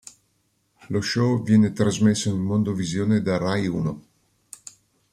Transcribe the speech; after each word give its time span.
Lo 0.89 0.99
show 1.01 1.43
viene 1.43 1.73
trasmesso 1.73 2.29
in 2.29 2.39
mondovisione 2.39 3.21
da 3.21 3.37
Rai 3.37 3.67
Uno. 3.67 4.03